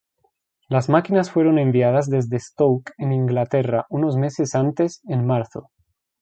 [0.67, 5.69] Las máquinas fueron enviadas desde Stoke en Inglaterra unos meses antes, en marzo.